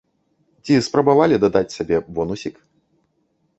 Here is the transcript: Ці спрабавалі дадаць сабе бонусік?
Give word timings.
Ці 0.63 0.73
спрабавалі 0.87 1.35
дадаць 1.45 1.75
сабе 1.77 2.01
бонусік? 2.19 2.55